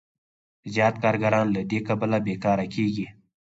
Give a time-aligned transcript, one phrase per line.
[0.73, 3.07] زیات کارګران له دې کبله بېکاره کېږي